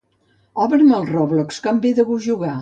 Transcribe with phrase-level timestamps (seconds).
[0.63, 2.57] Obre'm el "Roblox" que em ve de gust jugar.